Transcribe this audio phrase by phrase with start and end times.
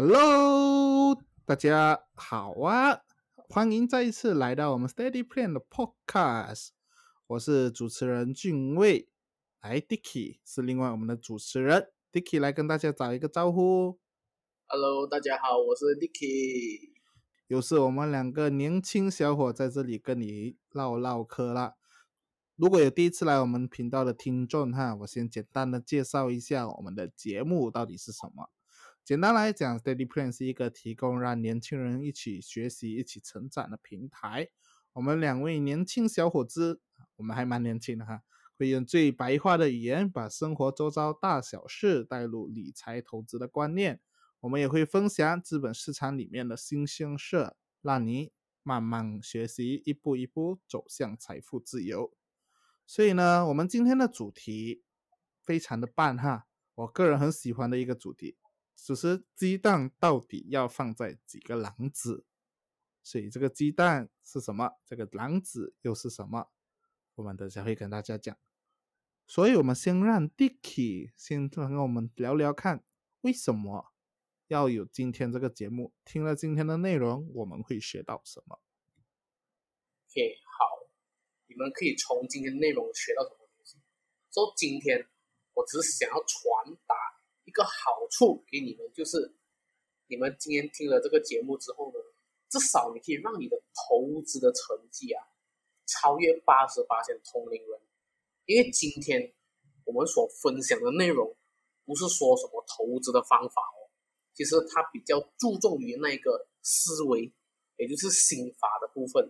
[0.00, 3.00] Hello，大家好啊！
[3.34, 6.68] 欢迎再一次来到我们 Steady Plan 的 Podcast。
[7.26, 9.08] 我是主持人俊卫，
[9.60, 13.98] 来 Dicky 是另外我们的主持人 Dicky 来跟大家打一个招呼。
[14.68, 16.92] Hello，大家好，我是 Dicky。
[17.48, 21.74] 又是我们两个年轻小伙在这里跟你唠唠嗑啦。
[22.54, 28.48] 如果有第一次来我们频道的听众哈，我先简单的介绍一下我们的节目到底是什么。
[29.08, 34.50] 简单来讲，Steady Plan 是一个提供让年轻人一起学习、一起成长的平台。
[34.92, 36.82] 我们两位年轻小伙子，
[37.16, 38.20] 我们还蛮年轻的哈，
[38.58, 44.02] 会用最白话的语言把生活周遭大小事带入理财投资的观念。
[44.40, 48.30] 我们也会分享资本市场里面的新鲜事，让你
[48.62, 52.12] 慢慢学习，一步一步走向财富自由。
[52.86, 54.82] 所以呢，我们今天的主题
[55.42, 58.36] 非常的棒哈，我个人很喜欢的一个主题，
[58.84, 62.24] 就是鸡蛋到底要放在几个篮子？
[63.02, 64.78] 所以这个鸡蛋是什么？
[64.86, 66.50] 这个篮子又是什么？
[67.16, 68.36] 我们等下会跟大家讲。
[69.26, 72.82] 所以我们先让 Dicky 先跟我们聊聊看，
[73.20, 73.92] 为什么？
[74.46, 78.58] 要有今天这个节目，听了今天的内容，我们会学到什么
[80.08, 80.88] OK，好，
[81.48, 83.76] 你们可以从今天内容学到什么东西？
[84.32, 85.06] 说今天
[85.52, 86.94] 我只是想要传达
[87.48, 89.34] 一个好处给你们，就是
[90.06, 91.98] 你们今天听了这个节目之后呢，
[92.50, 95.24] 至少你可以让你的投资的成绩啊
[95.86, 97.80] 超越八十八线同龄人，
[98.44, 99.32] 因为今天
[99.84, 101.34] 我们所分享的内容
[101.86, 103.88] 不是说什么投资的方法哦。
[104.34, 107.32] 其实它比较注重于那个思维，
[107.78, 109.24] 也就是心法的部分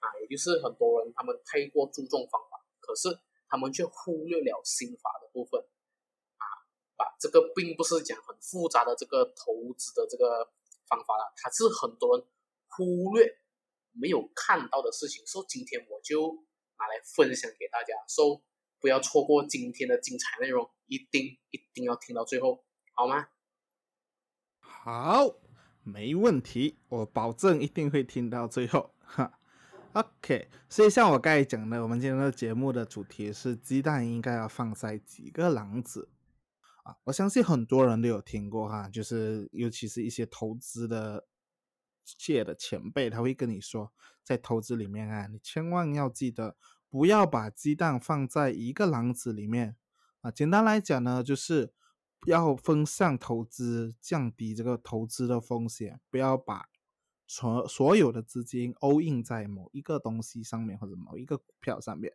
[0.00, 3.08] 啊，也就是很多人他们太过注重方法，可是
[3.48, 5.64] 他们却忽略了心法的部分。
[6.98, 10.44] 把这个并不是讲很复杂的这个投资的这个
[10.88, 12.26] 方法了，它是很多人
[12.66, 13.38] 忽略
[13.92, 16.44] 没有看到的事情，所以今天我就
[16.76, 18.40] 拿来分享给大家，所以
[18.80, 22.64] 不要错过今天的精彩内容，一定一定要听到最后，
[22.94, 23.28] 好吗？
[24.60, 25.36] 好，
[25.82, 28.94] 没问题，我保证一定会听到最后。
[29.00, 29.40] 哈
[29.92, 30.48] ，OK。
[30.68, 36.08] 所以像我刚才讲的，我们今天的节目的主题是鸡蛋应该要放在几个篮子
[37.04, 41.26] 我相信很多人都有听过哈，就是尤其是一些投资的
[42.04, 46.56] 界的前辈，他会跟你说，在投资里面啊，你千万要记得
[46.88, 49.76] 不要把鸡蛋放在一个篮子里面
[50.20, 50.30] 啊。
[50.30, 51.72] 简单来讲呢，就是。
[52.26, 56.68] 要分散投资，降低这个投资的风险，不要把
[57.28, 62.12] 所所有的资金 all in 在某一个东西上面或者某一个股票上面。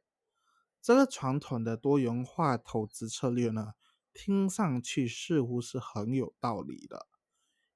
[0.82, 3.76] 这个传统的多元化投资策略呢，
[4.14, 7.08] 听上去似乎是很有道理的，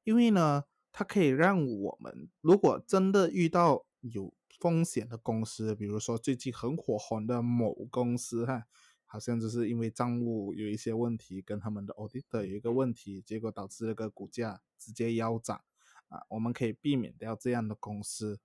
[0.03, 8.65] 因为呢，它可以让我们如果真的遇到有风险的公司，比如说最近很火红的某公司哈。
[9.09, 15.61] 好像就是因为账务有一些问题，跟他们的 auditor 有一个问题，结果导致那个股价直接腰斩
[16.09, 16.25] 啊！
[16.27, 18.41] 我们可以避免掉这样的公司，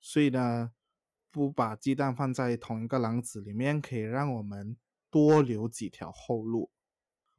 [0.00, 0.70] 所以呢，
[1.32, 4.76] 不把鸡蛋放在同一个篮子里面，可以让我们
[5.10, 6.70] 多留几条后路。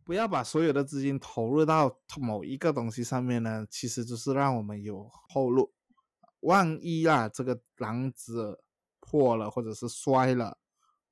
[0.06, 5.74] 不要把所有的资金投入到某一个东西上面呢，其实就是让我们有后路。
[6.40, 8.64] 万一啊，这个篮子
[9.02, 10.60] 破了或者是摔了。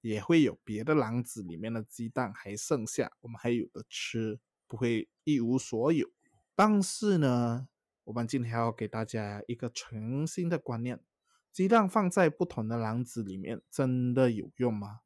[0.02, 4.38] 也会有别的篮子里面的鸡蛋还剩下，我们还有的吃，
[4.68, 6.10] 不会一无所有。
[6.54, 7.70] 但是呢，
[8.04, 11.00] 我们今天要给大家一个全新的观念：
[11.54, 15.03] 鸡蛋放在不同的篮子里面，真的有用吗？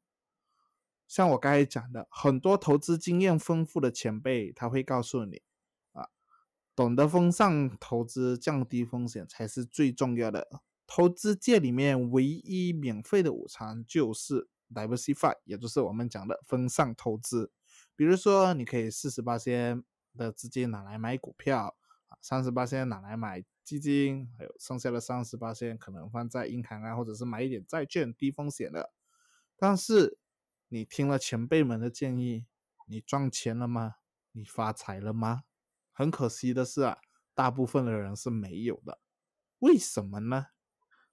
[1.08, 5.42] 像我刚才讲的，很多投资经验丰富的前辈，他会告诉你，
[5.92, 6.06] 啊，
[6.76, 10.46] 懂得分散投资，降低风险才是最重要的。
[10.86, 14.48] 投资界里面唯一免费的午餐就是。
[14.70, 17.50] diversify，也就是我们讲的分散投资。
[17.96, 19.82] 比如说，你可以四十八千
[20.14, 21.74] 的资金拿来买股票，
[22.08, 28.92] 啊，三十八千拿来买基金，还有剩下的三十八千可能放在银行啊，或者是买一点债券，低风险的。
[29.56, 30.18] 但是
[30.70, 32.44] 你听了前辈们的建议，
[32.86, 33.96] 你赚钱了吗？
[34.32, 35.44] 你发财了吗？
[35.92, 36.98] 很可惜的是啊，
[37.34, 39.00] 大部分的人是没有的。
[39.60, 40.48] 为什么呢？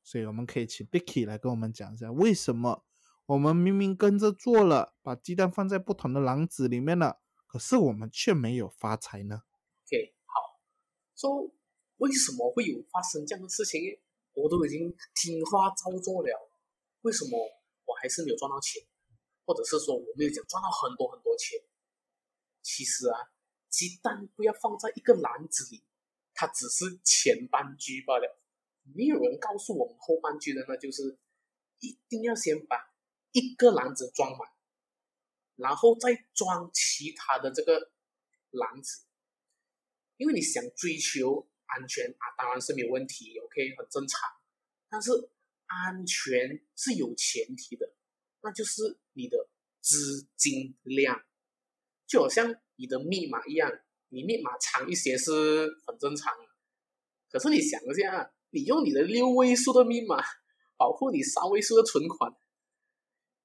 [0.04, 2.86] 所以我们可以请 Dicky 来跟我们讲一下为什么。
[3.28, 9.42] 我们明明跟着做了，把鸡蛋放在不同的篮子里面了，可是我们却没有发财呢
[9.88, 10.60] ？OK，好，
[11.16, 11.50] 说
[11.98, 14.00] 为什么会有发生这样的事情？
[14.34, 16.52] 我都已经听话照做了，
[17.02, 17.40] 为什么
[17.86, 18.84] 我还是没有赚到钱？
[19.46, 21.60] 或者是说我没有讲赚到很多很多钱？
[22.62, 23.32] 其实啊，
[23.70, 25.84] 鸡蛋不要放在一个篮子里，
[26.34, 28.42] 它只是前半句罢了。
[28.94, 31.18] 没有人告诉我们后半句的，那就是
[31.80, 32.94] 一定要先把
[33.32, 34.50] 一个篮子装满，
[35.56, 37.92] 然后再装其他的这个
[38.52, 39.06] 篮子。
[40.18, 44.30] 因为你想追求安全啊，当然是没有问题，OK，很正常。
[44.88, 45.12] 但是
[45.66, 47.94] 安全是有前提的，
[48.46, 49.48] 那就是你的
[49.82, 51.20] 资金量，
[52.06, 53.72] 就好像你的密码一样，
[54.10, 56.32] 你密码长一些是很正常。
[57.32, 60.24] 可是你想一下，你用你的六位数的密码
[60.78, 62.32] 保护你三位数的存款，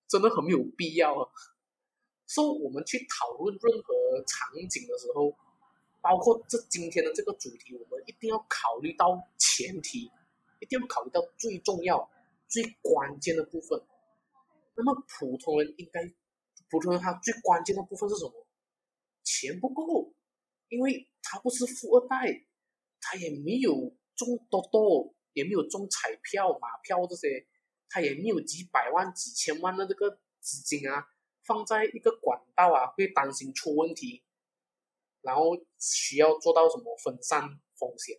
[0.06, 1.30] 真的很没有必要啊。
[2.26, 5.34] 所以，我们去讨论任何场景的时候。
[6.02, 10.10] 包括这今天的这个主题，我们一定要考虑到前提，
[10.58, 12.10] 一定要考虑到最重要、
[12.48, 13.78] 最关键的部分。
[14.74, 16.02] 那么普通人应该，
[16.70, 18.46] 普通人他最关键的部分是什么？
[19.22, 20.14] 钱不够，
[20.68, 22.46] 因为他不是富二代，
[23.00, 27.46] 他也没有中多多，也没有中彩票、马票这些，
[27.88, 31.06] 他也没有几百万、几千万的这个资金啊，
[31.44, 34.24] 放在一个管道啊，会担心出问题。
[35.22, 37.42] 然后需要做到什么分散
[37.76, 38.18] 风险？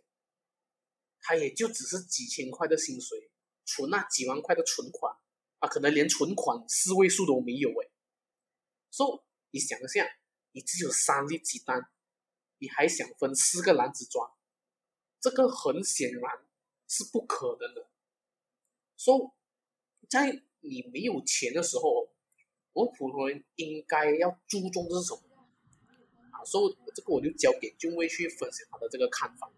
[1.20, 3.32] 他也就只是几千块的薪水，
[3.66, 5.11] 存那几万块的存款
[5.62, 7.90] 啊，可能连存款四位数都没有哎。
[8.92, 10.06] 说你想一下，
[10.52, 11.90] 你只有三粒鸡蛋，
[12.58, 14.34] 你还想分四个篮子装，
[15.22, 16.22] 这个很显然
[16.88, 17.90] 是不可能的。
[18.98, 19.36] 说
[20.10, 22.10] 在你没有钱的时候，
[22.74, 25.22] 我们普通人应该要注重的是什么？
[26.32, 29.50] 啊所以这个我就交给俊威去分享他的这个看法。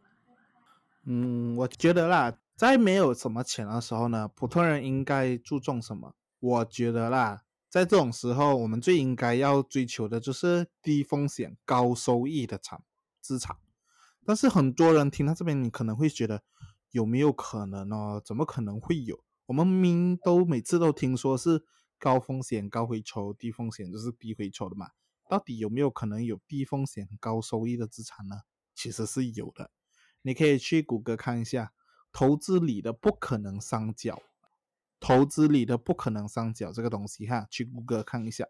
[1.06, 6.16] 嗯，我觉得啦，在没有什么钱的时候呢，普通人应该注重什么？
[6.40, 12.82] 我觉得啦，在这种时候，我们最应该要追求的就是低风险高收益的产
[13.20, 13.58] 资产。
[14.26, 16.42] 但是很多人听到这边，你可能会觉得
[16.92, 18.22] 有没有可能呢？
[18.24, 19.22] 怎么可能会有？
[19.48, 21.66] 我们明都每次都听说是
[22.00, 24.92] 高风险高回酬，低风险就是低回酬的嘛。
[25.28, 28.38] 到底有没有可能有低风险高收益的资产呢？
[28.74, 29.70] 其实是有的，
[30.22, 31.74] 你可以去谷歌看一下
[32.14, 34.22] 投资里的不可能三角，
[35.00, 38.48] 投资里的不可能三角这个东西哈，去谷歌看一下。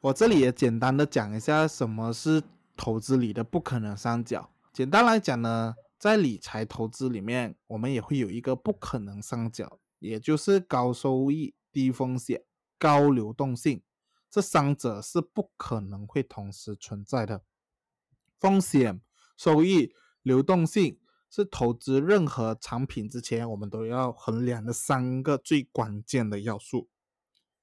[0.00, 2.42] 我这里也简单的讲一下什么是
[2.76, 4.50] 投资里的不可能三角。
[4.72, 12.42] 简单来讲呢，在理财投资里面，我们也会有一个不可能三角，也就是高收益、低风险、
[12.78, 13.82] 高流动性。
[14.28, 17.42] 这三者是不可能会同时存在的。
[18.38, 19.00] 风险、
[19.36, 19.92] 收益、
[20.22, 20.98] 流动性
[21.30, 26.88] 是投资任何产品之前我们都要衡量的三个最关键的要素。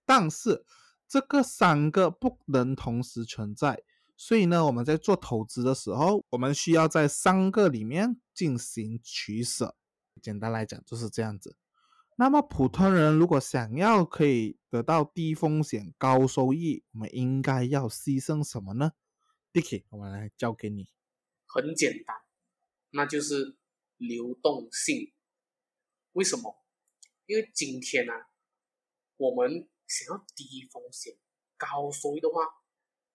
[0.05, 0.65] 但是
[1.07, 3.83] 这个三个不能同时存在，
[4.15, 9.75] 所以呢，我们在做投资的时候，我们需要在三个里面进行取舍。
[10.21, 11.55] 简单来讲就是这样子。
[12.15, 18.93] 那么普通人如果想要可以得到低风险高收益，我们应该要牺牲什么呢
[19.53, 20.89] ？Dicky，我们来交给你。
[21.45, 22.15] 很简单，
[22.97, 23.55] 那就是
[23.97, 25.13] 流动性。
[26.13, 26.65] 为什么？
[27.27, 28.13] 因为今天呢，
[29.17, 31.15] 我们想要低风险
[31.57, 32.41] 高收益的话，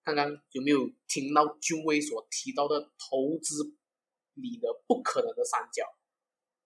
[0.05, 3.75] 刚刚有没有听到君威所提到的投资
[4.35, 5.83] 里的不可能的三角？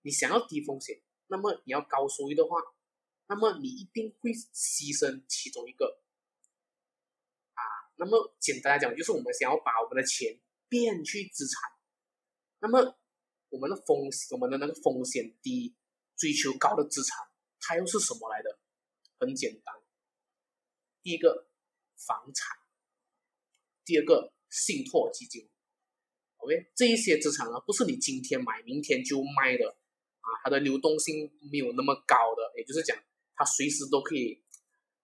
[0.03, 1.01] 你想要低风险？
[1.25, 2.58] 那么你要高收益的话，
[3.25, 6.03] 那么你一定会牺牲其中一个
[7.56, 7.62] 啊。
[7.96, 10.39] 那么简单来讲，就是我们想要把我们的钱
[10.70, 11.72] 变去资产。
[12.60, 13.00] 那么
[13.50, 15.75] 我们的风我们的那个风险低、
[16.16, 17.18] 追求高的资产，
[17.60, 18.60] 它又是什么来的？
[19.20, 19.75] 很简单，
[21.01, 21.48] 第一个
[21.96, 22.58] 房产，
[23.84, 25.50] 第二个信托基金。
[26.38, 29.77] OK，这一些资产呢，不是你今天买明天就卖的。
[30.20, 33.01] 啊，它的流动性没有那么高的，也就是讲，
[33.34, 34.44] 它随时都可以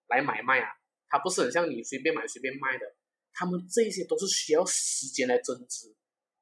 [0.07, 0.69] 来买卖啊，
[1.07, 2.95] 它不是很像你随便买随便卖的，
[3.31, 5.95] 他们这些都是需要时间来增值，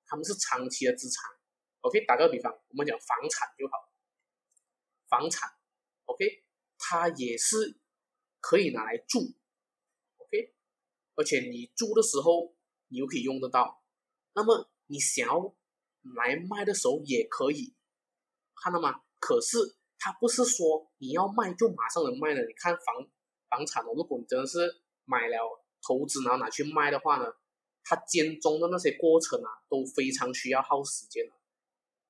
[0.08, 1.30] 他们是长期的资产。
[1.82, 3.74] OK，打个比方，我们讲房产就好，
[5.10, 5.50] 房产
[6.06, 6.44] ，OK，
[6.78, 7.80] 它也是
[8.40, 9.20] 可以拿来住
[10.18, 10.54] ，OK，
[11.16, 12.56] 而且你住的时候
[12.88, 13.84] 你又可以用得到，
[14.34, 15.56] 那么你想要
[16.16, 17.76] 来卖的时候也可以。
[18.64, 19.02] 看到吗？
[19.18, 19.58] 可是
[19.98, 22.46] 它不是说你要卖就马上能卖的。
[22.46, 23.10] 你看房
[23.50, 25.38] 房产哦，如果你真的是买了
[25.82, 27.26] 投资，然后拿去卖的话呢，
[27.84, 31.34] 它间中的那些过程啊，都非常需要耗时间的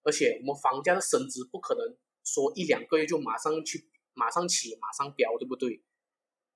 [0.03, 5.83] 而且我们房价的升值不可能说一两个月就马上去马上起马上飙，对不对？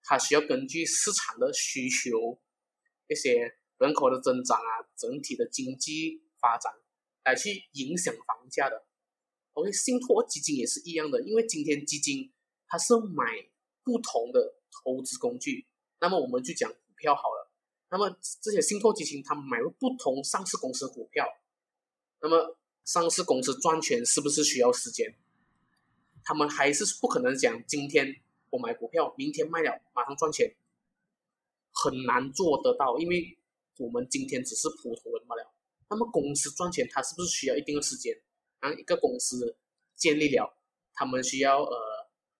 [0.04, 2.40] 它需要根据市场的需求、
[3.08, 6.72] 一些人口的增长啊、整体的经济发展
[7.24, 8.86] 来去影响房价的。
[9.54, 12.32] OK，信托基金也是一样的，因为今天基金
[12.68, 13.50] 它是买
[13.84, 15.66] 不同的投资工具，
[16.00, 17.52] 那么我们就讲股票好了。
[17.90, 21.26] 那么这些信托基金它买入不同上市公司股票，
[22.22, 25.16] 那么上市公司赚钱是不是需要时间？
[26.24, 30.56] 他们还是不可能讲今天我买股票，明天卖了马上赚钱，
[31.72, 33.38] 很难做得到，因为
[33.78, 35.52] 我们今天只是普通人罢了。
[35.90, 38.16] 那么公司赚钱，它是不是需要一定的时间？
[38.60, 39.58] 然后一个公司
[39.96, 40.56] 建立了，
[40.94, 41.76] 他们需要呃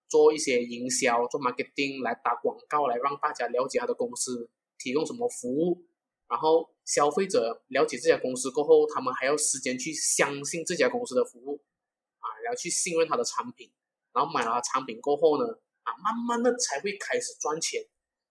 [0.08, 4.48] 做一些营销，做 marketing 来打广告，来让大家了解他的公司
[4.78, 5.84] 提供什么服务。
[6.28, 11.62] 然后消费者了解这家公司过后，他们还要时间去相信这家公司的服务。
[12.18, 13.70] 啊，然后去信任他的产品，
[14.12, 15.46] 然后买了产品过后呢，
[15.84, 17.80] 啊，慢慢的才会开始赚钱。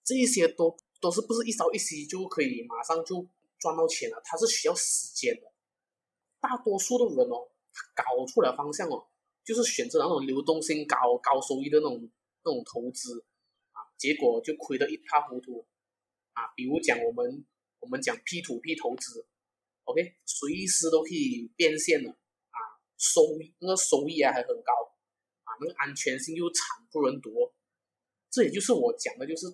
[0.03, 3.25] 这一些都都是不是一朝一夕就可以马上就
[3.57, 5.53] 赚到钱了，它是需要时间的。
[6.41, 7.47] 大多数的人哦，
[7.95, 9.07] 搞错了方向哦，
[9.45, 12.11] 就是选择那种流动性高、高收益的那种
[12.43, 13.23] 那种投资
[13.71, 15.65] 啊，结果就亏得一塌糊涂
[16.33, 16.51] 啊。
[16.55, 17.45] 比如讲我们
[17.85, 19.27] 我们讲 P to P 投资
[19.83, 22.57] ，OK，随时都可以变现的啊。
[22.97, 24.73] 收益那个收益啊还很高
[25.43, 27.53] 啊，那个安全性又惨不忍睹，
[28.31, 29.45] 这也就是我讲的，就是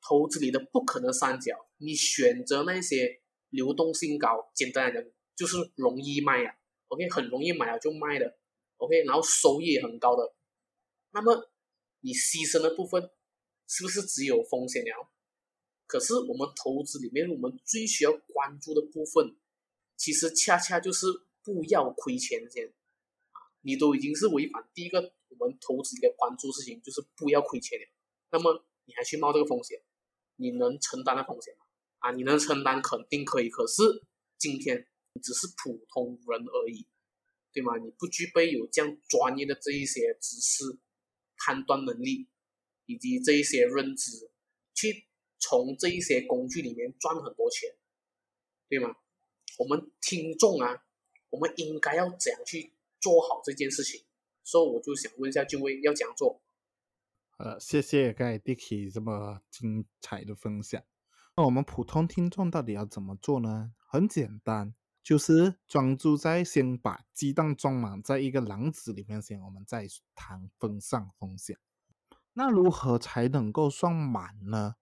[0.00, 1.68] 投资里的不可能三角。
[1.78, 6.54] 你选择那些流动性高，简单来讲就是容易卖啊
[6.86, 8.38] ，OK，很容易买了就卖的
[8.76, 10.32] ，OK，然后收益也很高的。
[11.10, 11.50] 那么
[12.02, 13.10] 你牺牲的部分
[13.66, 15.10] 是不是只有风险了？
[15.86, 19.36] 可是我们投资里面我们最需要关注的部分，
[19.96, 21.06] 其实恰恰就是。
[21.46, 22.72] 不要亏钱先，
[23.60, 27.86] 你都已经是违反第一个我们投资一个关注事情，就是不要亏钱了。
[28.30, 29.78] 那么你还去冒这个风险，
[30.36, 31.66] 你能承担的风险吗？
[31.98, 33.82] 啊，你能承担肯定可以，可是
[34.38, 36.86] 今天你只是普通人而已，
[37.52, 37.76] 对吗？
[37.76, 40.78] 你不具备有这样专业的这一些知识、
[41.36, 42.26] 判断能力
[42.86, 44.30] 以及这一些认知，
[44.72, 45.06] 去
[45.44, 47.70] 从这一些工具里面赚很多钱，
[48.68, 48.96] 对吗？
[49.58, 50.84] 我们听众啊。
[51.30, 54.04] 我们应该要怎样去做好这件事情？
[54.44, 56.40] 所以我就想问一下，就位要怎样做？
[57.38, 60.80] 呃，谢谢刚才 Dicky 这么精彩的分享。
[61.36, 63.74] 那我们普通听众到底要怎么做呢？
[63.88, 71.58] 很简单，就是专注在先把鸡蛋装满在一个篮子里面先，我们再谈分散风险。
[72.34, 74.76] 那如何才能够算满呢？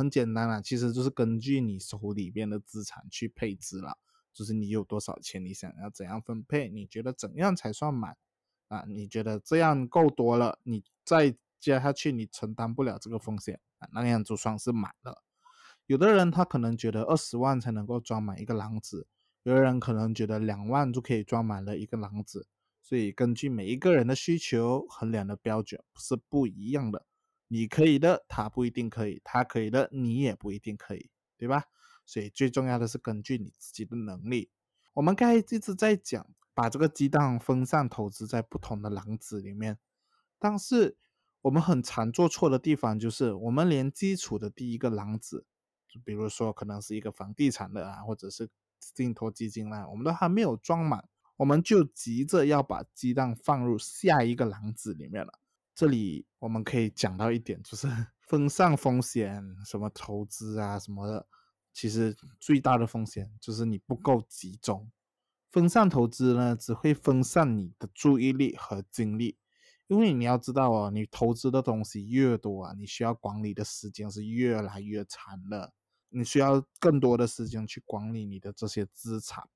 [0.00, 3.98] 很简单啦，其实就是根据你手里边的资产去配置了。
[4.32, 6.70] 就是你有多少钱，你想要怎样分配？
[6.70, 8.16] 你觉得怎样才算满？
[8.68, 15.22] 啊，你觉得这样够多了，你再加下去，你承担不了这个风险啊，那样就算是满了。
[15.86, 19.06] 有的人他可能觉得二十万才能够装满一个篮子，
[19.42, 22.46] 有的人可能觉得两万就可以装满了一个篮子。
[22.80, 27.04] 所以根据每一个人的需求衡量的标准是不一样的。
[27.52, 31.64] 你可以的，他不一定可以；他可以的，你也不一定可以，对吧？
[32.06, 34.52] 所以最重要的是根据你自己的能力。
[34.94, 39.78] 我们刚才一直在讲，把这个鸡蛋分散投资在不同的篮子里面。
[40.38, 40.96] 但是
[41.40, 45.44] 我们很常做错的地方就是，我们连基础的第一个篮子，
[46.04, 55.39] 比如说可能是一个房地产的啊，或者是信托基金啦，我们都还没有装满，我们就急着要把鸡蛋放入下一个篮子里面了。
[55.80, 57.88] 这里我们可以讲到一点，就是
[58.28, 61.26] 分散风险，什么投资啊什么的。
[61.72, 64.92] 其实最大的风险就是你不够集中，
[65.50, 69.38] 分散投资呢，只会分散你的注意力和精力。
[69.86, 75.72] 因为你要知道哦，你投资的东西越多啊，你需要管理的时间是越来越长的，
[76.10, 79.48] 你需要更多的时间去管理你的这些资产，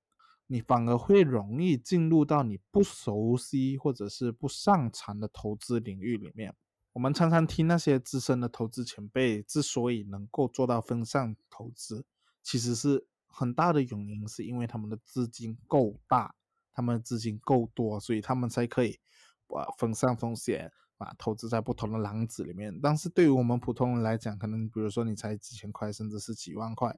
[0.47, 6.55] 你反而会容易进入到你不熟悉或者是不擅长的投资领域里面。
[6.93, 12.07] 我们常常听那些资深的投资前辈之所以能够做到分散投资，
[12.43, 16.35] 其实是很大的原因，是因为他们的资金够大，
[16.73, 19.01] 他们的资金够多，所以他们才可以
[19.49, 22.79] 啊分散风险啊投资在不同的篮子里面。
[22.81, 26.97] 但是对于我们普通人来讲，可能比如说你才几千块，甚至是几万块，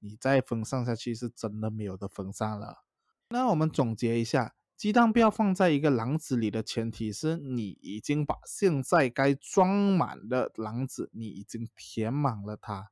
[0.00, 2.85] 你再分散下去是真的没有的分散了。
[3.28, 4.54] 那我们总结一下。
[4.76, 12.90] 鸡蛋不要放在一个篮子里的前提是你已经把现在该装满的篮子，你已经填满了它。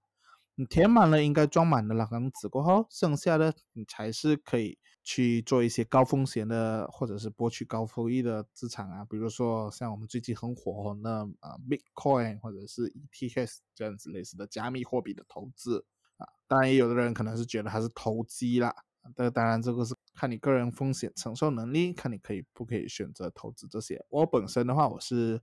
[0.54, 15.84] 你填满了应该装满的篮子过后，剩下的你才是可以去做一些高风险的或者是博取高收益的资产啊，比如说像我们最近很火的啊，Bitcoin 或者是 ETH 这样子类似的加密货币的投资
[16.16, 16.24] 啊。
[16.48, 18.74] 当然，也有的人可能是觉得它是投机啦。
[19.16, 24.04] 这当然这个是看你个人风险承受能力，看你可以不可以选择投资这些。
[24.08, 25.40] 我本身的话，我是。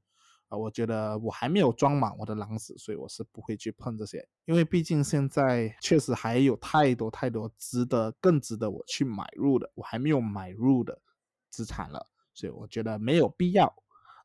[0.48, 11.02] 啊，我觉得我还没有装满我的篮子，所以我是不会去碰这些，因为毕竟现在确实还有太多太多值得、更值得我去买入的，我还没有买入的
[11.50, 13.66] 资产了，所以我觉得没有必要。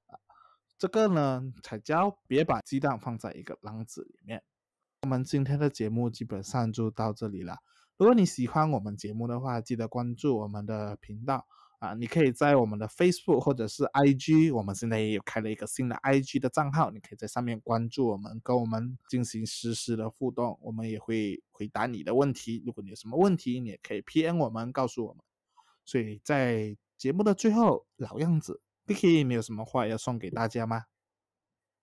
[0.08, 0.18] 啊，
[0.76, 4.42] 这个呢，彩椒别把鸡蛋放在一个篮子里面。
[5.02, 7.56] 我们今天的节目基本上就到这里了。
[7.98, 11.46] 如果你喜欢我们节目的话，记得关注我们的频道。
[11.78, 22.62] 啊，你可以在我们的 Facebook 或者是 IG，我们现在也有开了一个新的 IG 的账号，你可以在上面关注我们，跟我们进行实时的互动，我们也会回答你的问题。
[22.64, 25.22] 如果你有什么问题，你也可以 PM 我们，告诉我们。
[25.84, 30.86] 所以在节目的最后，老样子，Dicky，你有什么话要送给大家吗？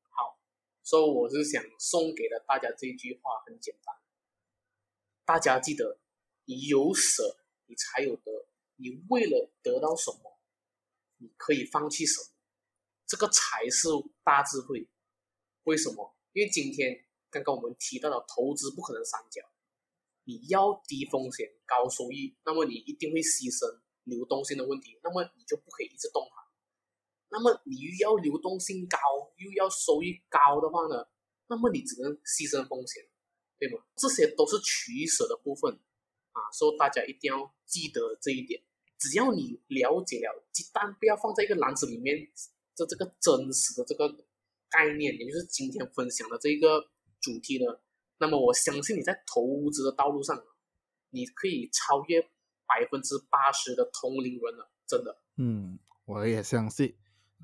[0.10, 0.40] 好，
[0.82, 3.96] 所以我是想送给了大家这句话，很简单，
[5.24, 6.00] 大家记得，
[6.46, 8.32] 你有舍，你才有得。
[8.76, 10.40] 你为了得到什么，
[11.18, 12.28] 你可以放弃什么，
[13.08, 13.88] 这个才是
[14.24, 14.90] 大智慧。
[15.64, 16.18] 为什么？
[16.34, 19.42] 因为今天刚刚我们提到的投资不可能三角，
[20.24, 26.44] 你要低风险高收益，那么你一定会牺牲流动性的问题，那么你就不可以一直动它。
[27.30, 28.98] 那么你又要流动性高，
[29.38, 31.08] 又要收益高的话呢？
[31.48, 33.08] 那么你只能牺牲风险，
[33.60, 33.86] 对吗？
[33.96, 35.80] 这些都是取舍的部分
[36.34, 38.62] 啊，所以大家一定要记得这一点。
[39.00, 42.18] 只要你了解了鸡蛋不要放在一个篮子里面
[42.76, 44.08] 的这个真实的这个
[44.70, 47.80] 概念，也就是今天分享的这个主题呢，
[48.18, 50.42] 那么我相信你在投资的道路上，
[51.10, 52.22] 你可以超越
[52.66, 55.18] 百分之八十的同龄人了，真的。
[55.38, 56.96] 嗯，我也相信。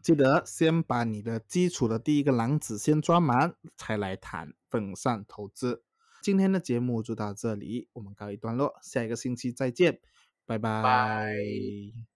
[0.01, 5.83] 记得先把你的基础的第一个篮子先装满，才来谈分散投资。
[6.21, 9.99] 今天的节目就到这里，我们告一段落，下一个星期再见。
[10.45, 12.08] 拜拜。